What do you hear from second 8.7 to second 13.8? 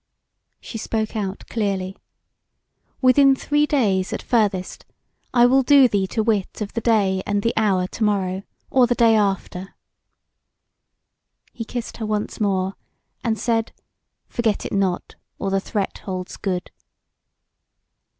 or the day after." He kissed her once more, and said: